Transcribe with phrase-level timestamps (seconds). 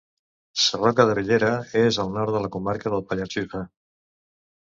[0.61, 1.49] Sarroca de Bellera
[1.81, 3.65] és al nord de la comarca del Pallars Jussà.